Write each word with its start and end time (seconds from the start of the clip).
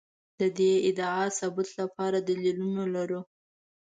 د 0.39 0.41
دې 0.57 0.71
ادعا 0.87 1.23
د 1.31 1.35
ثبوت 1.39 1.69
لپاره 1.79 2.17
دلیلونه 2.19 2.83
لرو. 2.95 3.21